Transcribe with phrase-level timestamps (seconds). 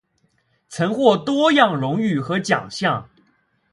[0.67, 3.07] 曾获多样荣誉和奖项。